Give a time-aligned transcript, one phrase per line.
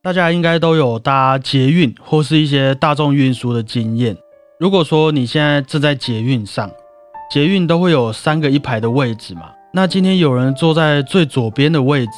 [0.00, 4.16] 大家应该都有搭捷运或是一些大众运输的经验。
[4.60, 6.70] 如果说你现在正在捷运上，
[7.28, 9.50] 捷运都会有三个一排的位置嘛？
[9.74, 12.12] 那今天有人坐在最左边的位置，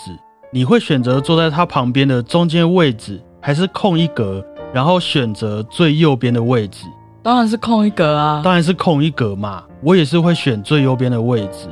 [0.52, 4.44] 你会选择坐在他旁边的中间位置，还是空一格，
[4.74, 6.84] 然后选择最右边的位置？
[7.22, 8.42] 当然是空一格啊！
[8.44, 9.64] 当然是空一格嘛。
[9.82, 11.66] 我也是会选最右边的位置。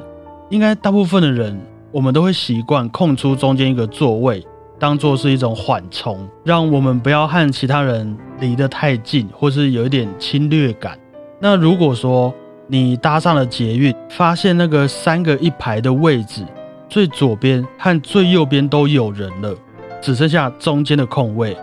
[0.49, 1.61] 应该大部分的人，
[1.93, 4.43] 我们都会习惯空出中间一个座位，
[4.79, 10.99] 当做是一种缓冲，让我们不要和其他人离得太近，或是有一点侵略感。
[11.41, 12.33] 那如果说
[12.67, 16.45] 你搭上了捷运，发现那个三个一排的位置，
[16.89, 19.55] 最左边和最右边都有人了，
[20.01, 21.57] 只剩下中间的空位，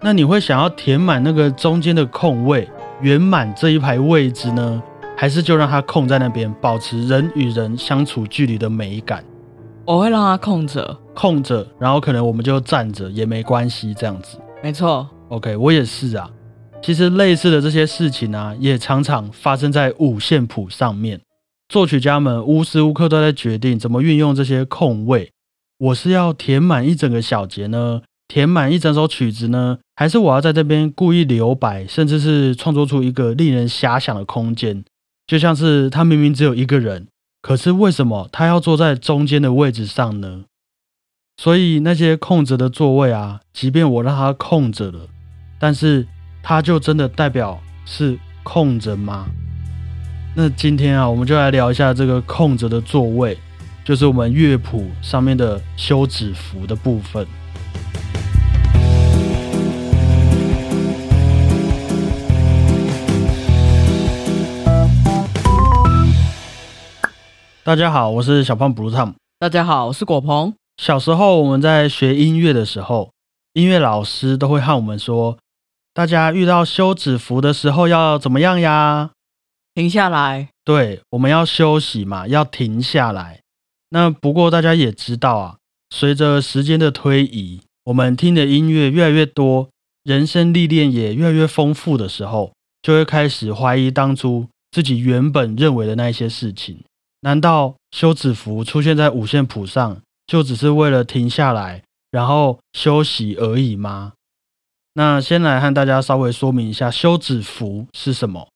[0.00, 2.68] 那你会想要填满那个中间的空位，
[3.00, 4.82] 圆满这一排位置呢，
[5.16, 9.24] 还是就让它空在那边，保持人与人相处距离的美感？
[9.86, 14.38] 我会让它空着，空着，然后可能我们就站着也没关系，这样子。
[14.62, 15.08] 没错。
[15.28, 16.30] OK，我也是啊。
[16.82, 21.20] 其实类似的这些事情啊，也常常发生在五线谱上面。
[21.68, 25.30] 作曲家们无时无刻都在决定怎么运用这些空位。
[25.78, 34.84] 我是要填满一整个小节呢，填满一整首曲子呢，还是我要在这边故意留白，甚至是创作出一个令人遐想的空间？
[35.26, 37.06] 就像是他明明只有一个人，
[37.42, 40.44] 可是为什么他要坐在中间的位置上呢？
[41.36, 45.08] 所以那些空着的座位啊，即便我让它空着了，
[45.58, 46.06] 但是。
[46.42, 49.26] 它就真的代表是空着吗？
[50.34, 53.36] 那今天啊，我们就来聊一下这个空着的座位，
[53.84, 57.26] 就是我们乐谱上面的休止符的部分。
[67.62, 69.12] 大家好，我是小胖 Blue Tom。
[69.38, 70.54] 大家好，我是果鹏。
[70.78, 73.10] 小时候我们在学音乐的时候，
[73.52, 75.36] 音乐老师都会和我们说。
[75.92, 79.10] 大家遇到休止符的时候要怎么样呀？
[79.74, 80.48] 停下来。
[80.64, 83.40] 对，我们要休息嘛，要停下来。
[83.90, 85.56] 那不过大家也知道啊，
[85.90, 89.68] 随着时间的推移，我们听的音乐越来越多，
[90.02, 96.82] 人生历练也越来越丰富的时候，就会开始怀疑当初自己原本认为的那些事情。
[97.22, 104.12] 难道休止符出现在五线谱上，就只是为了停下来，然后休息而已吗？
[104.94, 108.48] 那先来和大家稍微说明一下休止符是什么。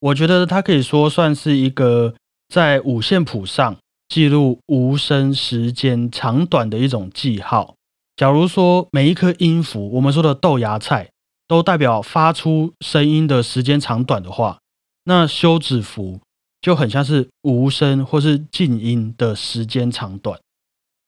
[0.00, 2.14] 我觉得它可以说算是一个
[2.48, 3.76] 在五线谱上
[4.08, 7.74] 记录无声时间长短的一种记号。
[8.16, 11.10] 假如说每一颗音符，我们说的豆芽菜，
[11.46, 14.58] 都代表发出声音的时间长短的话，
[15.04, 16.20] 那休止符
[16.60, 20.38] 就很像是无声或是静音的时间长短。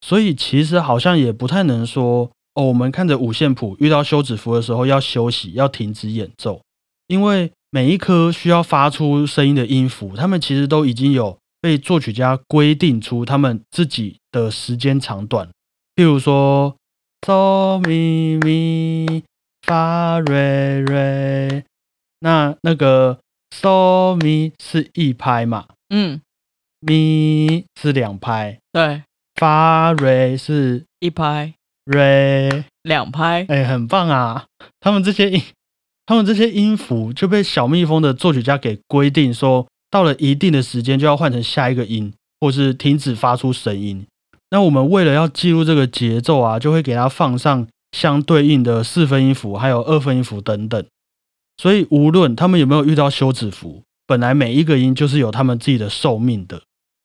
[0.00, 2.30] 所以其实好像也不太能说。
[2.54, 6.60] 哦，我们看着五线谱，遇到休止符的时候要休息，要停止演奏，
[7.06, 15.48] 因为每一颗需要发出声音的音符，他们其实都已经有被作曲家规定出他们自己的时间长短。
[15.94, 16.74] 譬如说
[17.20, 19.22] 哆咪咪
[19.62, 21.64] 发瑞瑞，
[22.18, 23.20] 那那个
[23.60, 26.20] 哆咪是一拍嘛，嗯，
[26.80, 29.02] 咪是两拍，对，
[29.34, 31.54] 发瑞是一拍。
[31.86, 34.44] 瑞两拍，哎，很棒啊！
[34.78, 35.42] 他们这些音，
[36.06, 44.06] 他们这些音符就被小蜜蜂的作曲家给规定说，到了一定的时间就要换成下一个音，或是停止发出声音。
[44.50, 50.84] 那我们为了要记录这个节奏啊，就会给它放上相对应的四分音符，还有二分音符等等。
[51.60, 56.62] 所以无论他们有没有遇到休止符，本来每一个音就是有他们自己的寿命的，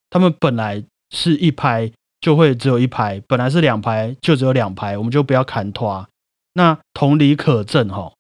[0.10, 1.92] 他们本来是一拍。
[2.22, 6.08] 就会只有一拍，本来是两拍，就只有两拍，我们就不要砍拖。
[6.54, 8.14] 那同理可证哈，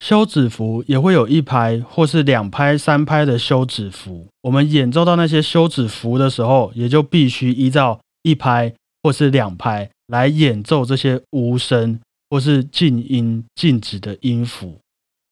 [0.00, 4.26] 休止符也会有一拍或是两拍、三拍的休止符。
[4.42, 11.98] 我们演奏到那些休止符的时候，也就必须依照一拍或是两拍来演奏这些无声
[12.28, 14.78] 或是静音、静止的音符。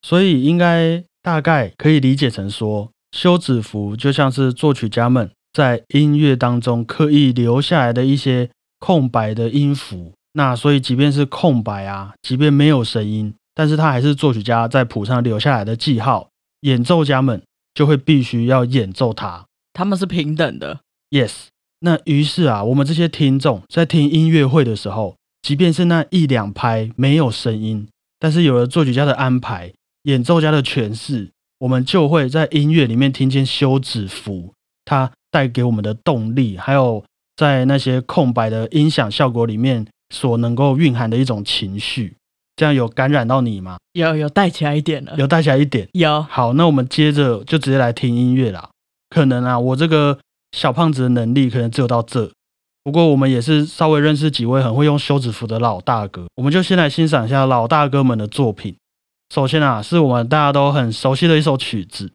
[0.05, 5.31] 所以应该大概可以理解成说，休止符就像是作曲家们。
[5.55, 16.29] 在音乐当中刻意留下来的一些空白的音符，那所以即便是空白啊，即便没有声音，但是它还是作曲家在谱上留下来的记号，
[16.63, 17.41] 演奏家们
[17.73, 20.81] 就会必须要演奏它，他们是平等的。
[21.11, 21.33] Yes，
[21.79, 27.87] 那于是啊，我们这些听众在听音乐会的时候，即便是那一两拍没有声音，
[28.19, 29.73] 但是有了作曲家的安排，
[30.05, 34.55] 演奏家的诠释，我们就会在音乐里面听见休止符，
[34.87, 35.11] 它。
[35.35, 37.05] 带给我们的动力，还有
[37.35, 39.85] 在那些空白的音响效果里面
[40.15, 42.15] 所能够蕴含的一种情绪。
[42.55, 43.79] 这样有感染到你吗？
[43.95, 45.89] 有有带起来一点了，有带起来一点。
[45.95, 48.71] 有好，那我们接着就直接来听音乐啦。
[49.11, 50.21] 可能啊，我这个
[50.53, 52.31] 小胖子的能力可能只有到这。
[52.85, 58.77] 不过我们也是稍微认识几位很会用休止符的老大哥，我们就先来欣赏一下老大哥们的作品。
[59.35, 62.13] 首先啊，是我们大家都很熟悉的一首曲子。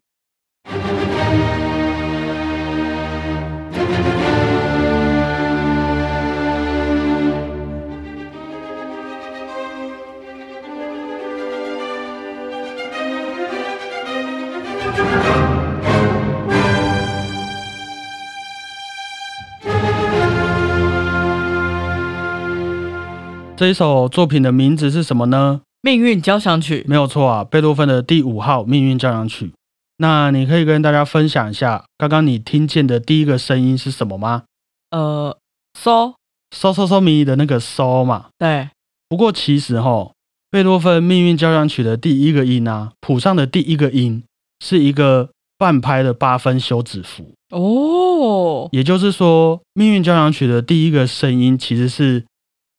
[23.58, 25.60] 这一首作品的名字是什么呢？
[25.82, 29.52] 命运交响曲，没有错啊，贝多芬的第五号命运交响曲。
[29.96, 34.44] 那你可以跟大家分享一下，刚刚你听见的第一个声音是什么吗？
[34.90, 35.36] 呃
[35.78, 36.14] ，so
[36.54, 38.26] 嗦嗦嗦咪的那个嗦嘛。
[38.38, 38.70] 对，
[39.08, 40.12] 不过其实哈，
[40.50, 44.22] 贝多芬命运交响曲的第一个音啊，谱上的第一个音
[44.64, 47.32] 是一个半拍的八分休止符。
[47.50, 52.24] 哦，也就是说，命运交响曲的第一个声音其实是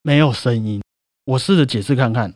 [0.01, 0.81] 没有声音。
[1.25, 2.33] 我试着解释看看，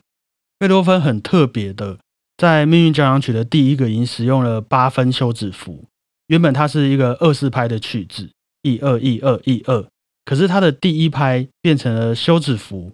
[0.58, 1.98] 贝多芬很特别的，
[2.36, 5.84] 在命运交响曲的第一个音使用了八分休止符。
[6.28, 8.30] 原本它是一个二四拍的曲子，
[8.62, 9.86] 一二一二一二，
[10.24, 12.92] 可是它的第一拍变成了休止符。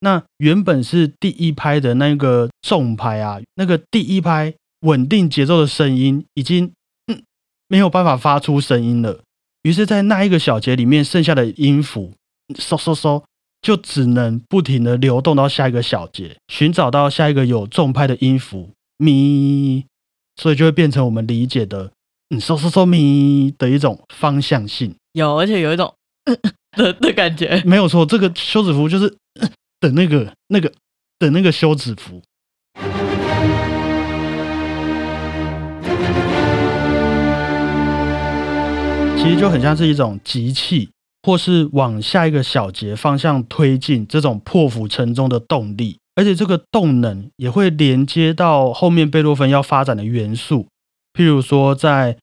[0.00, 6.72] 那原本是第一拍的那个重拍啊，那个第一拍稳定节奏的声音已经
[7.06, 7.22] 嗯
[7.68, 9.20] 没有办法发出声音了。
[9.62, 12.12] 于是，在那一个小节里面，剩下的音符
[12.54, 13.24] 嗖嗖嗖，
[13.64, 18.68] 就只能不停的流动到下一个小节，寻找到下一个有重拍的音符
[18.98, 19.86] 咪，
[20.36, 21.90] 所以就会变成我们理解的
[22.28, 24.94] 嗯嗖嗖嗖咪的一种方向性。
[25.14, 25.94] 有，而且有一种
[26.76, 27.62] 的的感觉。
[27.64, 29.06] 没有错，这个休止符就是
[29.40, 29.48] 呃
[29.80, 30.70] 的那个那个
[31.18, 32.20] 的那个休止符。
[39.16, 40.90] 其实就很像是一种集气，
[41.24, 50.66] 或是往下一个小节方向推进这种破釜沉舟的动力，而且这个动能也会连接到后面贝多芬要发展的元素，
[51.14, 52.18] 譬如说在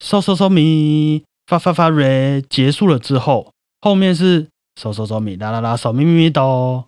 [0.00, 4.44] 嗦嗦嗦咪发发发瑞结束了之后，后面是
[4.80, 6.84] 嗦嗦嗦咪啦啦啦嗦咪咪咪哆。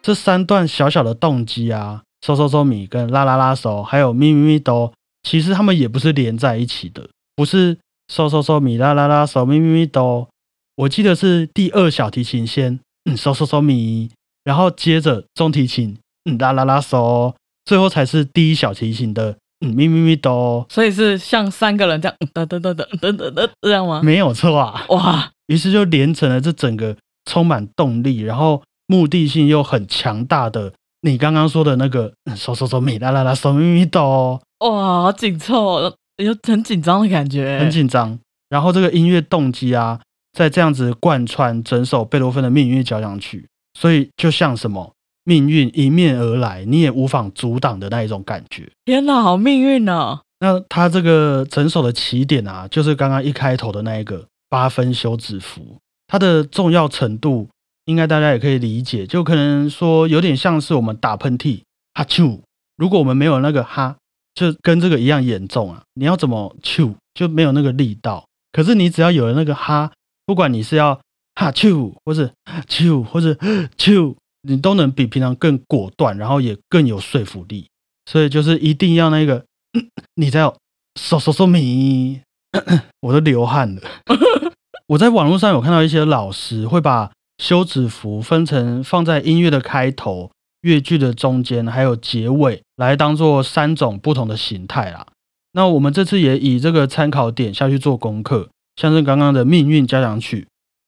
[0.00, 4.90] 这三段小小的动机啊，嗦嗦嗦咪跟啦啦啦嗦，还有咪咪咪哆，
[5.22, 7.76] 其实它们也不是连在一起的，不是
[8.12, 10.28] 嗦嗦嗦咪啦啦啦嗦咪咪咪哆。
[10.76, 14.10] 我记得是第二小提琴先嗯嗦嗦嗦咪，
[14.44, 17.34] 然后接着中提琴嗯啦啦啦嗦，
[17.64, 20.64] 最后才是第一小提琴的嗯咪咪咪哆。
[20.70, 24.00] 所以是像三个人这样噔噔噔噔噔噔噔这样吗？
[24.02, 24.84] 没有错啊。
[24.90, 30.72] 哇，于是就连成了这整个充满动力，然后目的性又很强大的
[31.02, 38.18] 你刚刚说的那个嗯嗦嗦嗦咪啦啦啦嗦咪咪哆，哇，好紧凑哦，有很紧张的感觉，很紧张。
[38.48, 40.00] 然后这个音乐动机啊，
[40.32, 43.46] 在这样子贯穿整首贝多芬的命运交响曲，
[43.78, 44.92] 所以就像什么
[45.24, 48.68] 命运迎面而来，你也无法阻挡的那一种感觉。
[48.86, 50.20] 天哪，好命运哦！
[50.40, 55.76] 那它这个整首的起点啊，就是刚刚一开头的那一个八分休止符，
[56.06, 57.48] 它的重要程度，
[57.84, 61.60] 应该大家也可以理解，就可能说有点像是我们打喷嚏
[61.92, 62.40] 哈啾，
[62.76, 63.96] 如果我们没有那个哈，
[64.38, 65.82] 就跟这个一样严重啊。
[65.94, 69.90] 你要怎么啾就没有那个力道，可是你只要有了那个哈，
[70.24, 71.00] 不管你是要
[71.34, 72.30] 哈啾，或是
[72.68, 73.36] 啾，或是
[73.76, 77.66] 啾，你都能比平常更果断，然后也更有说服力。
[78.06, 79.44] 所以就是一定要那个。
[80.14, 82.22] 你在嗦嗦嗦咪，
[83.00, 83.82] 我都流汗了。
[84.86, 90.30] 我在网络上有看到一些老师会把休止符分成放在音乐的开头、
[90.62, 95.06] 乐句的中间，还有结尾，来当做三种不同的形态啦。
[95.52, 100.46] 那我们这次也以这个参考点下去做功课，像是刚刚的命运交响曲，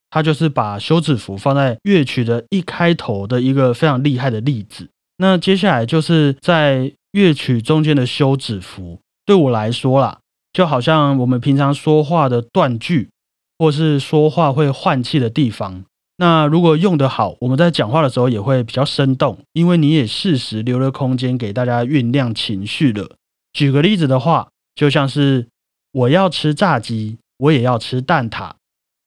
[0.09, 4.89] 它就是把休止符放在乐曲的一开头的一个非常厉害的例子。
[5.17, 10.19] 那接下来就是在乐曲中间的休止符，对我来说啦，
[10.53, 13.09] 就好像我们平常说话的断句，
[13.57, 15.83] 或是说话会换气的地方。
[16.21, 23.15] 那如果用得好，我们在讲话的时候也会比较生动，因为你也适时留了空间给大家酝酿情绪了。
[23.53, 25.47] 举个例子的话，就像是
[25.91, 28.51] 我要吃炸鸡，我也要吃蛋挞，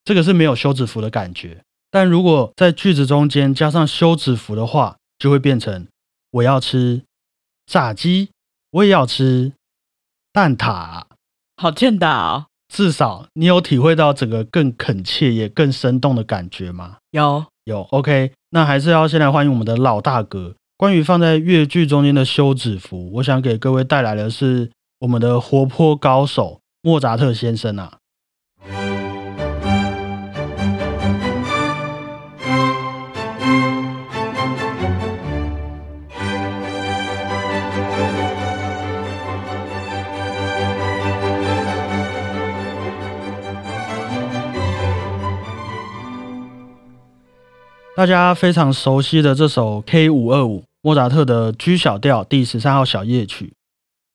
[0.04, 1.62] 这个是没有休止符的感觉。
[1.88, 5.86] 但如果在句子中间加上休止符的话，就会变成
[6.32, 7.04] 我要吃
[7.64, 8.30] 炸鸡，
[8.72, 9.52] 我也要吃
[10.32, 11.04] 蛋挞。
[11.56, 12.48] 好欠打！
[12.74, 16.96] 至少你有体会到整个更恳切也更生动的感觉吗？
[17.12, 20.56] 有有，OK，那还是要先来欢迎我们的老大哥。
[20.76, 27.98] 关于放在越剧中间的休止符，我想给各位带来的是我们的活泼高手莫扎特先生啊。
[47.96, 53.52] 大家非常熟悉的这首 K 五二五，莫扎特的 G 小调第十三号小夜曲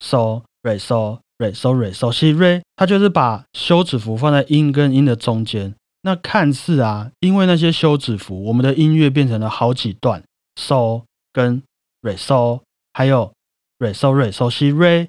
[0.01, 5.73] ，So Re So Re So Re So Si Re，它就是把休止符放在音跟音的中间。
[6.01, 10.21] 那看似啊，因为那些休止符，我们的音乐变成了好几段
[10.57, 11.63] ，So 跟
[12.01, 13.31] Re So，还有
[13.79, 15.07] Re So Re So Si Re。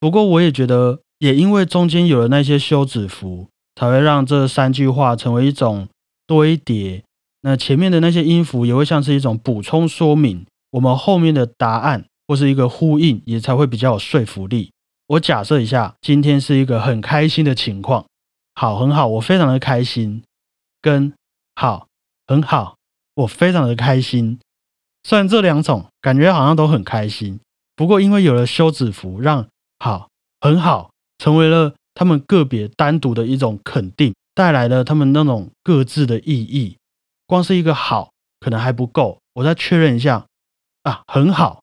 [0.00, 5.86] 不过我也觉得，也因为中间有了那些休止符，才会让这三句话成为一种
[6.26, 7.04] 堆叠。
[7.42, 14.70] 那前面的那些音符也会像是一种补充说明，我们后面的答案或是一个呼应，也才会比较有说服力。
[15.06, 18.06] 我假设一下，今天是一个很开心的情况，
[18.54, 20.22] 好，很好，我非常的开心，
[20.80, 21.12] 跟
[21.56, 21.86] 好，
[22.26, 22.76] 很好，
[23.14, 24.38] 我非常的开心。
[25.02, 27.40] 虽然这两种感觉好像都很开心，
[27.74, 30.08] 不过因为有了休止符，让好，
[30.40, 36.76] 很好成为了他们个别单独的一种肯定，带来了他们那种各自的意义。
[37.30, 38.10] 光是一个好
[38.40, 40.26] 可能还不够，我再确认一下
[40.82, 41.62] 啊，很好。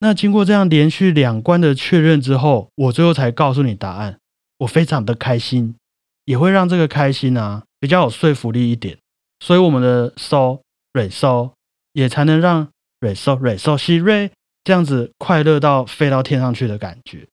[0.00, 4.18] 那经过这样连续两关的确认之后，我最后才告诉你答案。
[4.58, 5.76] 我非常的开心，
[6.24, 8.98] 也会让这个开心啊比较有说服力一点。
[9.38, 10.60] 所以我们的 so
[10.92, 11.52] re so
[11.92, 12.68] 也才能让
[13.00, 14.30] re so re so si re
[14.64, 17.26] 这样子快乐到飞到天上去的感觉。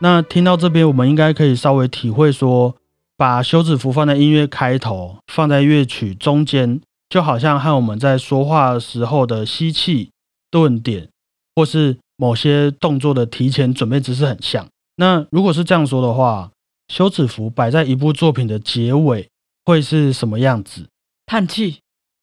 [0.00, 2.76] 那听到这边，我们应该可以稍微体会说，
[3.16, 10.10] 把休止符放在音乐开头，放在乐曲中间，就好像和我们在说话时候的吸气、
[10.52, 11.08] 顿点，
[11.56, 14.68] 或是某些动作的提前准备姿势很像。
[14.96, 16.52] 那如果是这样说的话，
[16.86, 19.28] 休止符摆在一部作品的结尾
[19.64, 20.86] 会是什么样子？
[21.26, 21.78] 叹气，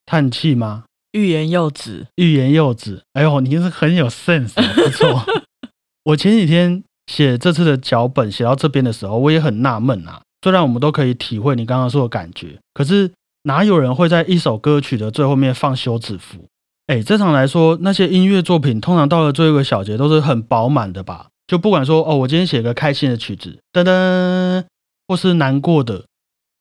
[0.06, 0.86] 叹气吗？
[1.12, 3.04] 欲言又止，欲言又止。
[3.12, 5.26] 哎呦，你是很有 sense，不错。
[6.06, 6.82] 我前几天。
[7.08, 10.22] 写这次的脚本写到这边的时候，我也很纳闷啊。
[10.42, 13.12] 虽然我们都可以体会你刚刚说的感觉，可是
[13.44, 16.46] 哪有人会在一首歌曲的最后面放休止符？
[16.86, 21.30] 哎，正常来说，那些音乐作品通常到了最后一个小节都是很饱满的吧？
[21.48, 24.66] 就不管说哦，我今天写个开心的曲子，噔噔，
[25.08, 26.06] 或是难过的，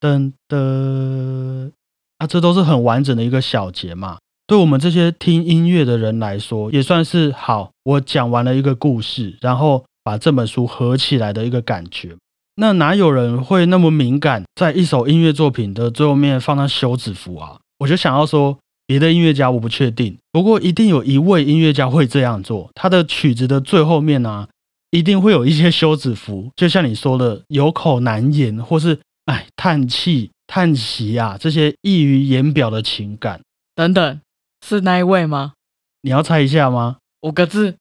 [0.01, 1.73] 噔噔，
[2.17, 4.17] 啊，这都是很完整的一个小节嘛。
[4.47, 7.71] 对我们这些听音乐的人来说，也算是好。
[7.83, 9.85] 我讲完了一个故事，然后。
[10.05, 12.15] 把这本书合起来的一个感觉，
[12.57, 17.59] 那哪有人会那么敏感，在一首音乐作品的最后面放上休止符啊？
[17.79, 22.71] 我就想要说，别的音乐家我不确定，不过一定有一位音乐家会这样做。
[22.75, 24.47] 他的曲子的最后面呢，
[24.91, 33.41] 一定会有一些休止符，就像你说的，有口难言，或是哎叹气、叹息啊，这些溢于言表的情感
[33.75, 34.21] 等等，
[34.67, 35.55] 是那一位吗？
[36.03, 36.99] 你要猜一下吗？
[37.23, 37.77] 五个字。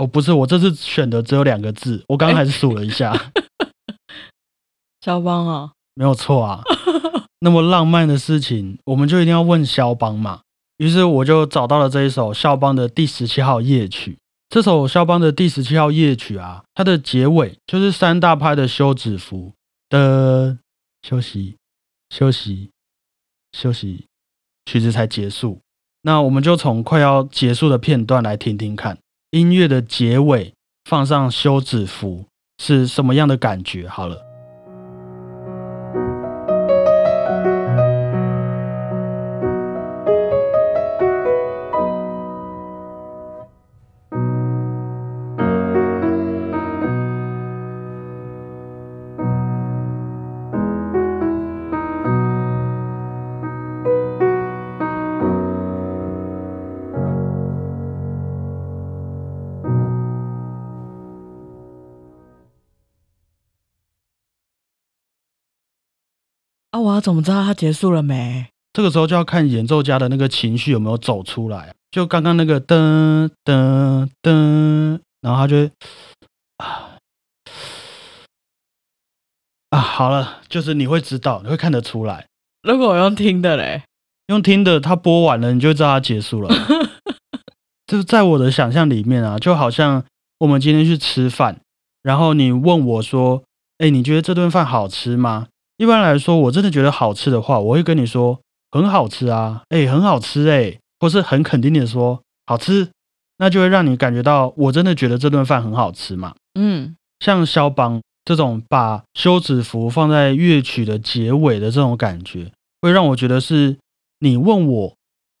[0.00, 3.14] 哦，不是，我这次选的只有两个字，我刚刚还是数了一下。
[5.04, 6.62] 肖邦啊，没有错啊。
[7.40, 10.40] 那么浪漫的事情，我们就一定要问肖邦嘛。
[10.78, 14.16] 于是我就找到了这一首肖邦的第十七号夜曲。
[14.48, 19.52] 这首肖邦的第十七号夜曲啊，它的结尾就是三大拍的休止符
[19.90, 20.56] 的
[21.02, 21.56] 休息、
[22.08, 22.70] 休息、
[23.52, 24.06] 休息，
[24.64, 25.60] 曲子才结束。
[26.02, 28.96] 那我们就从快要结束的片段来听听看。
[29.30, 32.24] 音乐的结尾放上休止符
[32.58, 33.88] 是什么样的感觉？
[33.88, 34.29] 好了。
[67.00, 68.46] 要怎么知道它结束了没？
[68.74, 71.74] 这个时候就要看演奏家的那个情绪有没有走出来。
[71.90, 75.70] 就刚刚那个噔噔噔，然后他就
[79.70, 82.26] 啊，好了，就是你会知道，你会看得出来。
[82.62, 83.82] 如果我用听的嘞，
[84.26, 86.54] 用听的，它播完了，你就知道它结束了。
[87.88, 90.04] 就是在我的想象里面啊，就好像
[90.40, 91.60] 我们今天去吃饭，
[92.02, 93.42] 然后你问我说
[93.78, 95.46] ：“哎，你觉得这顿饭好吃吗？”
[95.80, 98.38] 一般来说，我真的觉得好吃的话，我会跟你说
[98.70, 102.90] 很好吃啊，哎，很好吃哎，或是很肯定的说好吃，
[103.38, 106.34] 那就会让你感觉到我真的觉得这顿饭很好吃嘛。
[106.52, 113.78] 嗯，像肖邦这种把休止符放在乐曲的结尾的这种感觉，会让我觉得是
[114.18, 114.94] 你问我，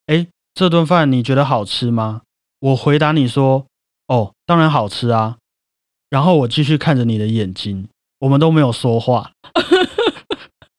[0.06, 2.22] 哎，这顿饭你觉得好吃吗？
[2.60, 3.66] 我回答你说，
[4.06, 5.36] 哦，当然好吃啊。
[6.08, 7.88] 然后我继续看着你的眼睛，
[8.20, 9.32] 我们都没有说话。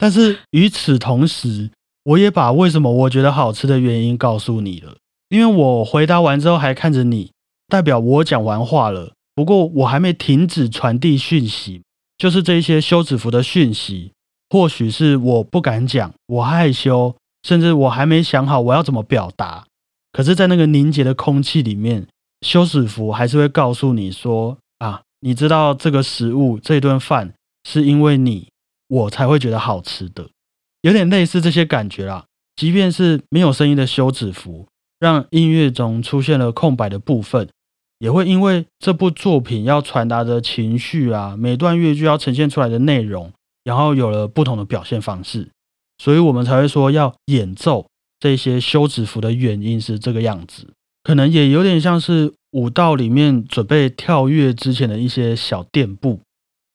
[0.01, 1.70] 但是与此同时，
[2.05, 4.96] 我也把为什么我觉得好吃的原因告诉你了。
[5.29, 7.31] 因为我回答完之后还看着你，
[7.67, 9.13] 代表我讲完话了。
[9.36, 11.84] 不过我还没停止传递讯息，
[12.17, 14.12] 就是这些休止符的讯息，
[14.50, 19.65] 或许是我不敢讲，我害羞，甚至我还没想好我要怎么表达。
[20.12, 22.08] 可是，在那个凝结的空气里面，
[22.41, 27.36] 休止符还是会告诉你说：啊，你知道这个食物这顿饭
[27.70, 28.50] 是因为你，
[28.91, 30.27] 我才会觉得好吃的，
[30.81, 32.25] 有点类似这些感觉啦。
[32.57, 34.67] 即便是没有声音的休止符，
[35.00, 37.48] 让音乐中出现了空白的部分。
[38.00, 43.31] 也会因为这部作品要传达的情绪啊，每段乐句要呈现出来的内容，
[43.63, 45.50] 然后有了不同的表现方式，
[45.98, 47.88] 所以我们才会说要演奏
[48.19, 50.67] 这些休止符的原因是这个样子。
[51.03, 56.19] 可能也有点像是舞蹈里面准备跳跃之前的一些小垫步，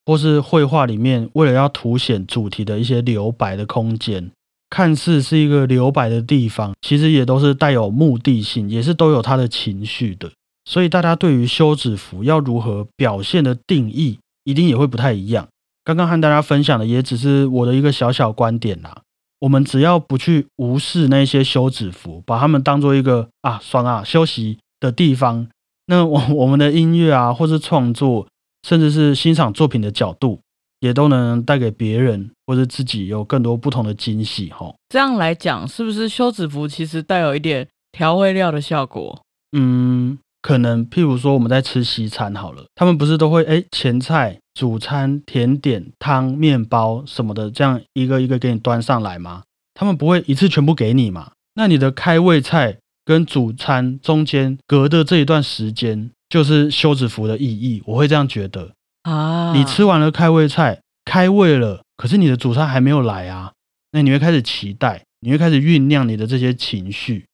[0.06, 4.30] 或是绘画里面为了要凸显主题的一些留白的空间，
[4.70, 10.30] 看似是一个留白的地方，其实也都是带有目的性，也是都有它的情绪的。
[10.64, 15.46] 所以大家对于休止符要如何表现的定义，一定也会不太一样。
[15.84, 19.02] 刚刚和大家分享的也只是我的一个小小观点啦。
[19.40, 25.46] 我们只要不去无视那些休止符，把它们当做一个啊爽啊休息的地方，
[25.86, 28.26] 那我我们的音乐啊，或是创作，
[28.66, 30.40] 甚至是欣赏作品的角度，
[30.80, 34.50] 也都能带给别人或者自己有更多不同的惊喜。
[34.50, 39.22] 哈，这样来讲，是不是休止符其实带有一点调味料的效果？
[39.56, 40.18] 嗯。
[40.42, 49.42] 可能，譬如说我们在吃西餐好了，他们不是都会哎前菜、主餐、甜点、汤、面包什么的，这样一个一个给你端上来吗？
[49.74, 51.32] 他们不会一次全部给你嘛？
[51.54, 57.82] 那你的开胃菜跟主餐中间隔的这一段时间，就是休止符的意义。
[57.86, 59.52] 我会这样觉得啊。
[59.54, 63.52] 你吃完了开胃菜，开胃了，可是你的主餐还没有来啊，
[63.92, 67.24] 那你会开始期待，你会开始酝酿你的这些情绪。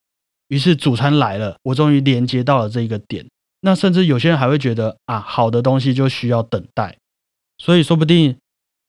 [0.48, 3.26] 于是主餐来了，我终于连接到了这一个点。
[3.62, 6.98] 那甚至有些人还会觉得啊，好的东西就需要等待，
[7.58, 8.36] 所以说不定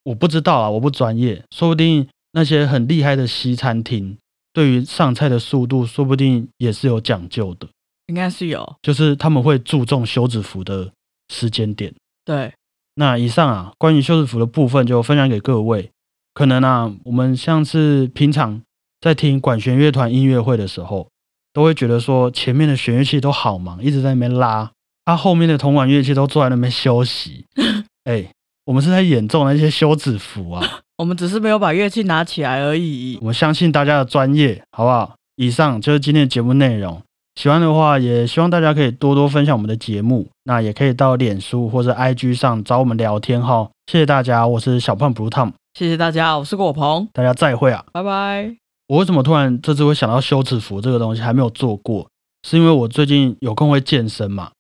[0.03, 4.17] 我不知道啊，我不专业，说不定那些很厉害的西餐厅
[4.51, 7.67] 对于上菜的速度，说不定也是有讲究的。
[8.07, 10.91] 应该是有，就是他们会注重休止符的
[11.29, 11.93] 时间点。
[12.25, 12.53] 对，
[12.95, 15.89] 那以上啊，关于休止符的部分就分享给各位。
[16.33, 18.61] 可能啊，我们像是平常
[18.99, 21.07] 在听管弦乐团音乐会的时候。
[21.55, 24.71] 都会觉得说前面的弦乐器都好忙，一直在那边拉，
[25.05, 27.45] 他后面的铜管乐器都坐在那边休息。
[28.09, 28.27] 哎，
[28.65, 33.19] 我们是在演奏那些休止符啊， 我们只是没有把乐器拿起来而已。
[33.21, 35.15] 我相信大家的专业，好不好？
[35.35, 36.99] 以上就是今天的节目内容。
[37.35, 40.29] 喜欢的话，也希望大家可以多多分享我们的节目。
[40.43, 43.69] 那也可以到脸书或者 IG 上找我们聊天哈。
[43.87, 45.53] 谢谢大家，我是小胖 Blue Tom。
[45.73, 47.07] 谢谢大家，我是果鹏。
[47.11, 48.55] 大家再会啊，拜拜。
[48.87, 52.07] 我为什么突然这次会想到休止符这个东西还没有做过？
[52.47, 54.51] 是因为我最近有空会健身嘛？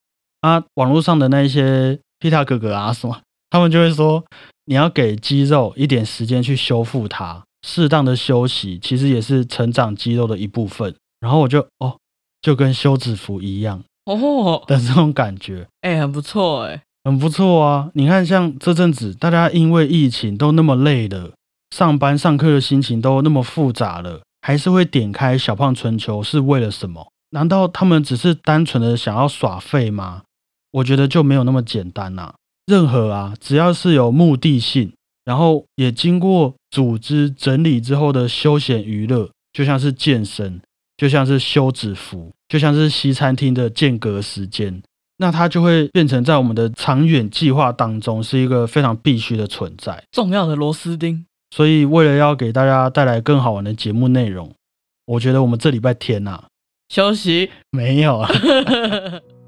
[0.41, 4.23] 啊，网络上的那一些皮塔哥哥啊什么，他们就会说
[4.65, 10.95] 你要给肌肉一点时间去修复它，适当的休息其实也是成长肌肉的一部分。
[11.19, 11.97] 然后我就哦，
[12.43, 17.89] 就跟休止符一样哦的这种感觉，哎，很不错哎，很不错啊！
[17.95, 21.31] 你看，像这阵子大家因为疫情都那么累了。
[21.75, 27.07] 上班上课的心情都那么复杂了，还是会点开小胖春秋是为了什么？
[27.31, 30.21] 难道他们只是单纯的想要耍废吗？
[30.71, 32.35] 我觉得就没有那么简单呐。
[32.67, 34.93] 任何啊，只要是有目的性，
[35.25, 40.61] 然后也经过组织整理之后的休闲娱乐，就像是健身，
[41.03, 44.81] 就像是休止符，就像是西餐厅的间隔时间，
[45.17, 51.25] 那它就会变成在我们的长远计划当中是一个非常必须的存在，重要的螺丝钉。
[51.53, 54.49] 所以，为了要给大家带来更好玩的节目内容，
[55.07, 56.45] 我觉得我们这礼拜天呐，
[56.87, 58.31] 休息没有啊。